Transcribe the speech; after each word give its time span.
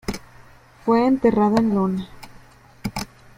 Fue 0.83 1.05
enterrado 1.05 1.57
en 1.59 1.73
Iona. 1.75 2.09